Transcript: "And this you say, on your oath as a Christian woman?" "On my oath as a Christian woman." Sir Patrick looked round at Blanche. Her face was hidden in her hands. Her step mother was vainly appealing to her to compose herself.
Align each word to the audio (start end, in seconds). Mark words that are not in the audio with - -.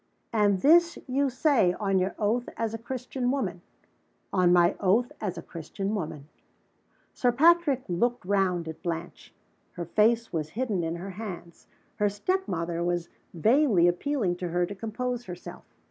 "And 0.33 0.61
this 0.63 0.97
you 1.05 1.29
say, 1.29 1.73
on 1.73 1.99
your 1.99 2.15
oath 2.17 2.49
as 2.57 2.73
a 2.73 2.79
Christian 2.79 3.29
woman?" 3.29 3.61
"On 4.33 4.51
my 4.51 4.75
oath 4.79 5.11
as 5.21 5.37
a 5.37 5.43
Christian 5.43 5.93
woman." 5.93 6.27
Sir 7.13 7.31
Patrick 7.31 7.83
looked 7.87 8.25
round 8.25 8.67
at 8.67 8.81
Blanche. 8.81 9.31
Her 9.73 9.85
face 9.85 10.33
was 10.33 10.49
hidden 10.57 10.83
in 10.83 10.95
her 10.95 11.11
hands. 11.11 11.67
Her 11.97 12.09
step 12.09 12.47
mother 12.47 12.83
was 12.83 13.09
vainly 13.35 13.87
appealing 13.87 14.37
to 14.37 14.47
her 14.49 14.65
to 14.65 14.73
compose 14.73 15.25
herself. 15.25 15.65